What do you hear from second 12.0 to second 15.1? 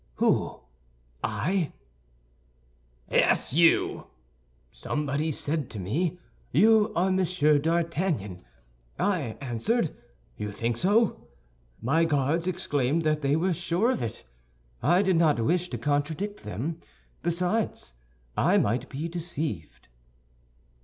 guards exclaimed that they were sure of it. I